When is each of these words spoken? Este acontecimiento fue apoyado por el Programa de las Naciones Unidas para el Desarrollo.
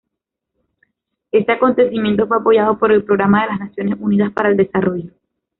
Este 1.31 1.51
acontecimiento 1.51 2.25
fue 2.27 2.37
apoyado 2.37 2.79
por 2.79 2.91
el 2.91 3.03
Programa 3.03 3.43
de 3.43 3.49
las 3.49 3.59
Naciones 3.59 3.99
Unidas 3.99 4.31
para 4.33 4.49
el 4.49 4.57
Desarrollo. 4.57 5.11